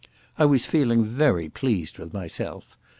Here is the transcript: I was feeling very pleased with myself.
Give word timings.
I 0.35 0.47
was 0.47 0.65
feeling 0.65 1.05
very 1.05 1.47
pleased 1.47 1.99
with 1.99 2.11
myself. 2.11 2.75